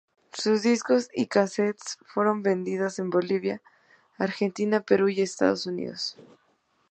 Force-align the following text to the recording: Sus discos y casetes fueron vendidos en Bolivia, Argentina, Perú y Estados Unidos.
Sus 0.33 0.63
discos 0.63 1.09
y 1.13 1.27
casetes 1.27 1.99
fueron 2.07 2.41
vendidos 2.41 2.97
en 2.97 3.11
Bolivia, 3.11 3.61
Argentina, 4.17 4.79
Perú 4.79 5.09
y 5.09 5.21
Estados 5.21 5.67
Unidos. 5.67 6.17